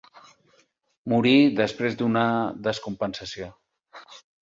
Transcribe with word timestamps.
Morí 1.13 1.35
després 1.61 1.99
d'una 2.01 2.25
descompensació. 2.71 3.55